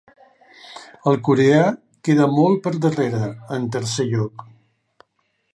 [1.11, 1.59] El coreà
[2.09, 3.23] queda molt per darrere,
[3.59, 4.47] en tercer lloc.